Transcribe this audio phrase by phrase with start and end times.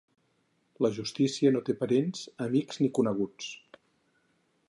[0.85, 3.53] La justícia no té parents, amics ni coneguts.